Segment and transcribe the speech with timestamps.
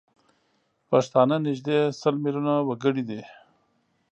[0.89, 3.21] پښتانه نزدي سل میلیونه وګړي دي